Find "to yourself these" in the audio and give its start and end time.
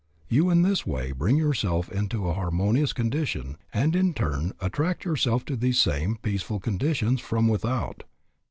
5.03-5.77